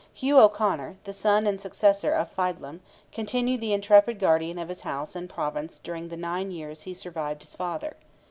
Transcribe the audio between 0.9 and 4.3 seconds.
the son and successor of Feidlim, continued the intrepid